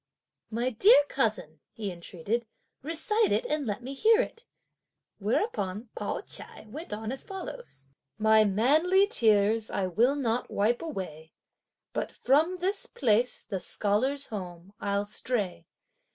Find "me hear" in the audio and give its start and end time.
3.83-4.19